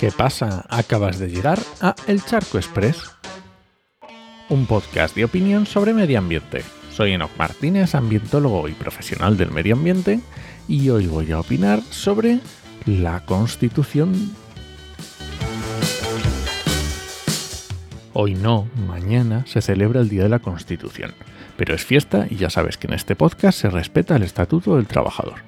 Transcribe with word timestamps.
¿Qué 0.00 0.10
pasa? 0.10 0.64
Acabas 0.70 1.18
de 1.18 1.28
llegar 1.28 1.58
a 1.82 1.94
El 2.06 2.24
Charco 2.24 2.56
Express, 2.56 3.02
un 4.48 4.64
podcast 4.64 5.14
de 5.14 5.26
opinión 5.26 5.66
sobre 5.66 5.92
medio 5.92 6.18
ambiente. 6.18 6.62
Soy 6.90 7.12
Enoch 7.12 7.36
Martínez, 7.36 7.94
ambientólogo 7.94 8.66
y 8.68 8.72
profesional 8.72 9.36
del 9.36 9.50
medio 9.50 9.74
ambiente, 9.74 10.20
y 10.66 10.88
hoy 10.88 11.06
voy 11.06 11.30
a 11.32 11.40
opinar 11.40 11.82
sobre 11.90 12.40
la 12.86 13.26
Constitución. 13.26 14.34
Hoy 18.14 18.36
no, 18.36 18.70
mañana 18.88 19.44
se 19.46 19.60
celebra 19.60 20.00
el 20.00 20.08
Día 20.08 20.22
de 20.22 20.30
la 20.30 20.38
Constitución, 20.38 21.12
pero 21.58 21.74
es 21.74 21.84
fiesta 21.84 22.26
y 22.30 22.36
ya 22.36 22.48
sabes 22.48 22.78
que 22.78 22.86
en 22.86 22.94
este 22.94 23.16
podcast 23.16 23.60
se 23.60 23.68
respeta 23.68 24.16
el 24.16 24.22
Estatuto 24.22 24.76
del 24.76 24.86
Trabajador 24.86 25.40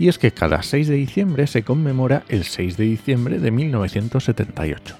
y 0.00 0.08
es 0.08 0.18
que 0.18 0.32
cada 0.32 0.62
6 0.62 0.88
de 0.88 0.94
diciembre 0.94 1.46
se 1.46 1.62
conmemora 1.62 2.24
el 2.30 2.44
6 2.44 2.78
de 2.78 2.84
diciembre 2.84 3.38
de 3.38 3.50
1978, 3.50 4.96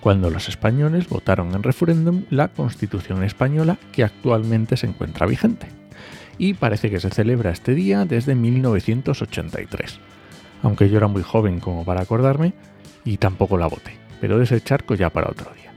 cuando 0.00 0.30
los 0.30 0.48
españoles 0.48 1.08
votaron 1.08 1.52
en 1.56 1.64
referéndum 1.64 2.22
la 2.30 2.46
Constitución 2.46 3.24
española 3.24 3.78
que 3.90 4.04
actualmente 4.04 4.76
se 4.76 4.86
encuentra 4.86 5.26
vigente. 5.26 5.66
Y 6.38 6.54
parece 6.54 6.88
que 6.88 7.00
se 7.00 7.10
celebra 7.10 7.50
este 7.50 7.74
día 7.74 8.04
desde 8.04 8.36
1983, 8.36 9.98
aunque 10.62 10.88
yo 10.88 10.98
era 10.98 11.08
muy 11.08 11.24
joven 11.24 11.58
como 11.58 11.84
para 11.84 12.02
acordarme 12.02 12.52
y 13.04 13.16
tampoco 13.16 13.58
la 13.58 13.66
voté, 13.66 13.96
pero 14.20 14.38
de 14.38 14.44
ese 14.44 14.60
charco 14.60 14.94
ya 14.94 15.10
para 15.10 15.32
otro 15.32 15.52
día. 15.54 15.72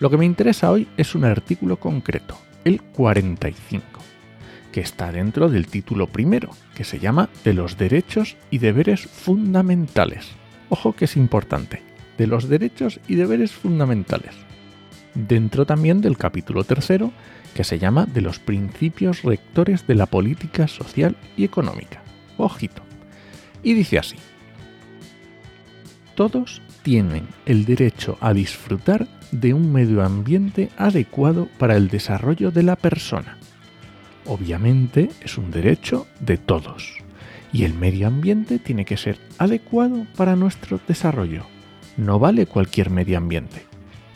Lo 0.00 0.10
que 0.10 0.18
me 0.18 0.26
interesa 0.26 0.70
hoy 0.70 0.86
es 0.98 1.14
un 1.14 1.24
artículo 1.24 1.78
concreto, 1.78 2.36
el 2.66 2.82
45 2.82 4.01
que 4.72 4.80
está 4.80 5.12
dentro 5.12 5.48
del 5.48 5.68
título 5.68 6.08
primero, 6.08 6.50
que 6.74 6.82
se 6.82 6.98
llama 6.98 7.28
de 7.44 7.52
los 7.52 7.76
derechos 7.76 8.36
y 8.50 8.58
deberes 8.58 9.02
fundamentales. 9.02 10.26
Ojo 10.70 10.94
que 10.94 11.04
es 11.04 11.16
importante, 11.16 11.82
de 12.18 12.26
los 12.26 12.48
derechos 12.48 12.98
y 13.06 13.14
deberes 13.14 13.52
fundamentales. 13.52 14.34
Dentro 15.14 15.66
también 15.66 16.00
del 16.00 16.16
capítulo 16.16 16.64
tercero, 16.64 17.12
que 17.54 17.64
se 17.64 17.78
llama 17.78 18.06
de 18.06 18.22
los 18.22 18.38
principios 18.38 19.22
rectores 19.22 19.86
de 19.86 19.94
la 19.94 20.06
política 20.06 20.66
social 20.66 21.16
y 21.36 21.44
económica. 21.44 22.02
Ojito. 22.38 22.82
Y 23.62 23.74
dice 23.74 23.98
así. 23.98 24.16
Todos 26.14 26.62
tienen 26.82 27.28
el 27.46 27.64
derecho 27.66 28.16
a 28.20 28.32
disfrutar 28.32 29.06
de 29.30 29.54
un 29.54 29.70
medio 29.72 30.02
ambiente 30.02 30.70
adecuado 30.76 31.48
para 31.58 31.76
el 31.76 31.88
desarrollo 31.88 32.50
de 32.50 32.62
la 32.62 32.76
persona 32.76 33.38
obviamente 34.26 35.10
es 35.20 35.38
un 35.38 35.50
derecho 35.50 36.06
de 36.20 36.38
todos 36.38 37.02
y 37.52 37.64
el 37.64 37.74
medio 37.74 38.06
ambiente 38.06 38.58
tiene 38.58 38.84
que 38.84 38.96
ser 38.96 39.18
adecuado 39.38 40.06
para 40.16 40.36
nuestro 40.36 40.80
desarrollo. 40.88 41.44
No 41.96 42.18
vale 42.18 42.46
cualquier 42.46 42.90
medio 42.90 43.18
ambiente. 43.18 43.66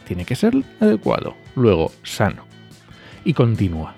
Tiene 0.07 0.25
que 0.25 0.37
ser 0.37 0.55
adecuado, 0.81 1.37
luego 1.55 1.93
sano. 2.03 2.45
Y 3.25 3.35
continúa. 3.35 3.95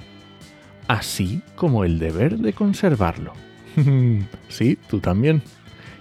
Así 0.88 1.42
como 1.54 1.84
el 1.84 1.98
deber 1.98 2.38
de 2.38 2.52
conservarlo. 2.52 3.32
sí, 4.48 4.78
tú 4.88 5.00
también. 5.00 5.42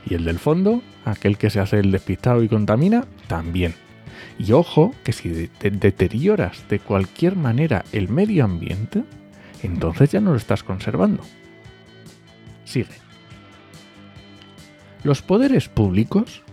Y 0.09 0.15
el 0.15 0.23
del 0.23 0.39
fondo, 0.39 0.81
aquel 1.05 1.37
que 1.37 1.49
se 1.49 1.59
hace 1.59 1.79
el 1.79 1.91
despistado 1.91 2.41
y 2.41 2.47
contamina, 2.47 3.05
también. 3.27 3.75
Y 4.39 4.53
ojo 4.53 4.95
que 5.03 5.11
si 5.11 5.49
deterioras 5.59 6.63
de 6.69 6.79
cualquier 6.79 7.35
manera 7.35 7.83
el 7.91 8.07
medio 8.07 8.45
ambiente, 8.45 9.03
entonces 9.63 10.11
ya 10.11 10.21
no 10.21 10.31
lo 10.31 10.37
estás 10.37 10.63
conservando. 10.63 11.23
Sigue. 12.65 12.95
Los 15.03 15.21
poderes 15.21 15.69
públicos, 15.69 16.43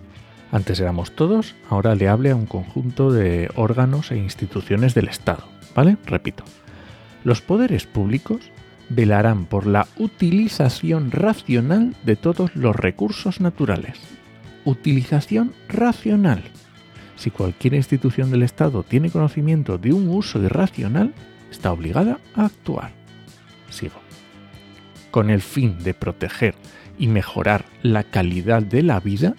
antes 0.52 0.78
éramos 0.78 1.12
todos, 1.16 1.54
ahora 1.68 1.94
le 1.94 2.08
hable 2.08 2.30
a 2.30 2.36
un 2.36 2.46
conjunto 2.46 3.10
de 3.10 3.50
órganos 3.56 4.12
e 4.12 4.16
instituciones 4.16 4.94
del 4.94 5.08
Estado, 5.08 5.44
¿vale? 5.74 5.96
Repito. 6.06 6.44
Los 7.24 7.40
poderes 7.40 7.86
públicos 7.86 8.50
velarán 8.88 9.46
por 9.46 9.66
la 9.66 9.88
utilización 9.96 11.10
racional 11.10 11.96
de 12.04 12.16
todos 12.16 12.54
los 12.54 12.76
recursos 12.76 13.40
naturales. 13.40 13.98
Utilización 14.64 15.52
racional. 15.68 16.42
Si 17.16 17.30
cualquier 17.30 17.74
institución 17.74 18.30
del 18.30 18.42
Estado 18.42 18.82
tiene 18.82 19.10
conocimiento 19.10 19.78
de 19.78 19.92
un 19.92 20.08
uso 20.08 20.42
irracional, 20.42 21.14
está 21.54 21.72
obligada 21.72 22.18
a 22.34 22.46
actuar. 22.46 22.90
Sigo. 23.70 24.00
Con 25.10 25.30
el 25.30 25.40
fin 25.40 25.78
de 25.82 25.94
proteger 25.94 26.54
y 26.98 27.06
mejorar 27.06 27.64
la 27.82 28.02
calidad 28.02 28.62
de 28.62 28.82
la 28.82 29.00
vida 29.00 29.34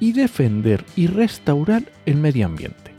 y 0.00 0.12
defender 0.12 0.84
y 0.96 1.08
restaurar 1.08 1.82
el 2.06 2.16
medio 2.16 2.46
ambiente. 2.46 2.92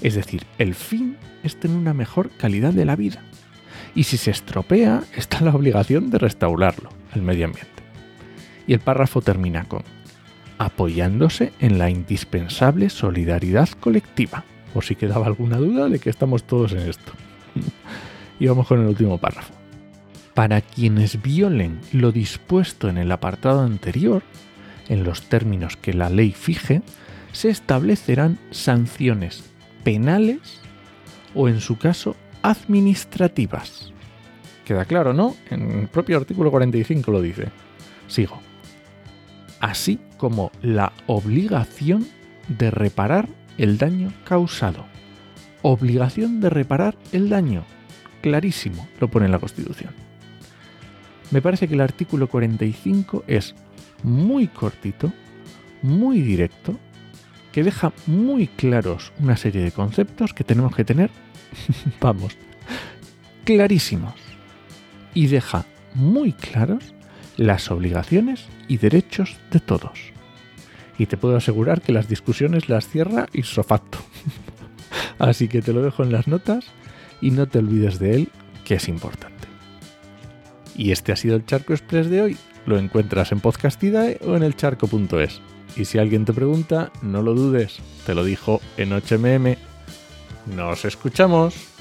Es 0.00 0.14
decir, 0.14 0.44
el 0.58 0.74
fin 0.74 1.16
es 1.42 1.58
tener 1.58 1.76
una 1.76 1.94
mejor 1.94 2.30
calidad 2.30 2.72
de 2.72 2.84
la 2.84 2.96
vida. 2.96 3.22
Y 3.94 4.04
si 4.04 4.16
se 4.16 4.30
estropea, 4.30 5.02
está 5.14 5.40
la 5.40 5.54
obligación 5.54 6.10
de 6.10 6.18
restaurarlo, 6.18 6.90
el 7.14 7.22
medio 7.22 7.46
ambiente. 7.46 7.82
Y 8.66 8.72
el 8.72 8.80
párrafo 8.80 9.20
termina 9.20 9.64
con 9.64 9.82
apoyándose 10.56 11.52
en 11.58 11.78
la 11.78 11.90
indispensable 11.90 12.88
solidaridad 12.88 13.68
colectiva. 13.80 14.44
Por 14.72 14.84
si 14.84 14.94
quedaba 14.94 15.26
alguna 15.26 15.56
duda 15.56 15.88
de 15.88 15.98
que 15.98 16.10
estamos 16.10 16.44
todos 16.44 16.72
en 16.72 16.88
esto. 16.88 17.12
Y 18.44 18.46
vamos 18.46 18.66
con 18.66 18.80
el 18.80 18.88
último 18.88 19.16
párrafo. 19.16 19.54
Para 20.34 20.60
quienes 20.60 21.22
violen 21.22 21.80
lo 21.92 22.12
dispuesto 22.12 22.90
en 22.90 22.98
el 22.98 23.10
apartado 23.10 23.62
anterior, 23.62 24.22
en 24.88 25.02
los 25.02 25.22
términos 25.22 25.78
que 25.78 25.94
la 25.94 26.10
ley 26.10 26.32
fije, 26.32 26.82
se 27.32 27.48
establecerán 27.48 28.38
sanciones 28.50 29.50
penales 29.82 30.60
o, 31.34 31.48
en 31.48 31.60
su 31.60 31.78
caso, 31.78 32.16
administrativas. 32.42 33.92
Queda 34.66 34.84
claro, 34.84 35.14
¿no? 35.14 35.34
En 35.50 35.80
el 35.80 35.88
propio 35.88 36.18
artículo 36.18 36.50
45 36.50 37.10
lo 37.10 37.22
dice. 37.22 37.48
Sigo. 38.08 38.40
Así 39.60 39.98
como 40.18 40.52
la 40.60 40.92
obligación 41.06 42.06
de 42.48 42.70
reparar 42.70 43.26
el 43.56 43.78
daño 43.78 44.12
causado 44.24 44.84
obligación 45.64 46.40
de 46.40 46.50
reparar 46.50 46.94
el 47.12 47.30
daño. 47.30 47.64
Clarísimo, 48.24 48.88
lo 49.00 49.08
pone 49.08 49.26
en 49.26 49.32
la 49.32 49.38
Constitución. 49.38 49.92
Me 51.30 51.42
parece 51.42 51.68
que 51.68 51.74
el 51.74 51.82
artículo 51.82 52.26
45 52.26 53.24
es 53.26 53.54
muy 54.02 54.48
cortito, 54.48 55.12
muy 55.82 56.22
directo, 56.22 56.78
que 57.52 57.62
deja 57.62 57.92
muy 58.06 58.46
claros 58.46 59.12
una 59.18 59.36
serie 59.36 59.62
de 59.62 59.72
conceptos 59.72 60.32
que 60.32 60.42
tenemos 60.42 60.74
que 60.74 60.86
tener, 60.86 61.10
vamos, 62.00 62.34
clarísimos. 63.44 64.14
Y 65.12 65.26
deja 65.26 65.66
muy 65.92 66.32
claros 66.32 66.94
las 67.36 67.70
obligaciones 67.70 68.46
y 68.68 68.78
derechos 68.78 69.36
de 69.50 69.60
todos. 69.60 70.00
Y 70.96 71.04
te 71.04 71.18
puedo 71.18 71.36
asegurar 71.36 71.82
que 71.82 71.92
las 71.92 72.08
discusiones 72.08 72.70
las 72.70 72.88
cierra 72.88 73.26
isofacto. 73.34 73.98
Así 75.18 75.46
que 75.46 75.60
te 75.60 75.74
lo 75.74 75.82
dejo 75.82 76.04
en 76.04 76.12
las 76.12 76.26
notas 76.26 76.64
y 77.20 77.30
no 77.30 77.46
te 77.46 77.58
olvides 77.58 77.98
de 77.98 78.14
él, 78.14 78.28
que 78.64 78.74
es 78.74 78.88
importante. 78.88 79.48
Y 80.76 80.90
este 80.92 81.12
ha 81.12 81.16
sido 81.16 81.36
el 81.36 81.46
Charco 81.46 81.72
Express 81.72 82.10
de 82.10 82.22
hoy. 82.22 82.36
Lo 82.66 82.78
encuentras 82.78 83.32
en 83.32 83.40
Podcastidae 83.40 84.18
o 84.26 84.36
en 84.36 84.42
elcharco.es. 84.42 85.40
Y 85.76 85.84
si 85.84 85.98
alguien 85.98 86.24
te 86.24 86.32
pregunta, 86.32 86.90
no 87.02 87.22
lo 87.22 87.34
dudes, 87.34 87.78
te 88.06 88.14
lo 88.14 88.24
dijo 88.24 88.60
en 88.76 88.90
HMM. 88.92 89.56
¡Nos 90.54 90.84
escuchamos! 90.84 91.73